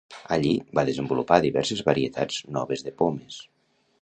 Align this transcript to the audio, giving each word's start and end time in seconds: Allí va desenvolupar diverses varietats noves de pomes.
Allí 0.35 0.53
va 0.79 0.85
desenvolupar 0.87 1.37
diverses 1.45 1.83
varietats 1.91 2.41
noves 2.59 2.87
de 2.89 2.99
pomes. 3.05 3.41